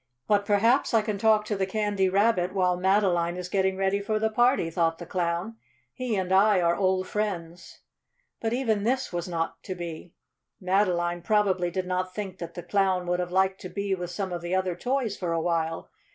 "But 0.27 0.47
perhaps 0.47 0.95
I 0.95 1.03
can 1.03 1.19
talk 1.19 1.45
to 1.45 1.55
the 1.55 1.67
Candy 1.67 2.09
Rabbit 2.09 2.53
while 2.55 2.75
Madeline 2.75 3.37
is 3.37 3.49
getting 3.49 3.77
ready 3.77 3.99
for 3.99 4.17
the 4.17 4.31
party," 4.31 4.71
thought 4.71 4.97
the 4.97 5.05
Clown. 5.05 5.57
"He 5.93 6.15
and 6.15 6.31
I 6.31 6.59
are 6.59 6.75
old 6.75 7.05
friends." 7.07 7.81
But 8.39 8.51
even 8.51 8.81
this 8.83 9.13
was 9.13 9.27
not 9.29 9.61
to 9.61 9.75
be. 9.75 10.15
Madeline 10.59 11.21
probably 11.21 11.69
did 11.69 11.85
not 11.85 12.15
think 12.15 12.39
that 12.39 12.55
the 12.55 12.63
Clown 12.63 13.05
would 13.05 13.19
have 13.19 13.31
liked 13.31 13.61
to 13.61 13.69
be 13.69 13.93
with 13.93 14.09
some 14.09 14.33
of 14.33 14.41
the 14.41 14.55
other 14.55 14.75
toys 14.75 15.15
for 15.17 15.33
a 15.33 15.39
while. 15.39 15.91